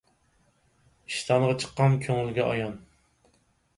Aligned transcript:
ئىشتانغا 1.11 1.51
چىققان 1.65 1.99
كۆڭۈلگە 2.07 2.47
ئايان. 2.47 2.75